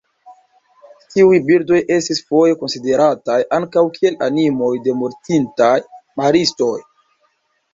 Tiuj 1.15 1.35
birdoj 1.49 1.81
estis 1.97 2.21
foje 2.31 2.55
konsiderataj 2.61 3.37
ankaŭ 3.59 3.83
kiel 3.99 4.17
animoj 4.29 4.73
de 4.89 4.97
mortintaj 5.03 5.69
maristoj. 6.23 6.75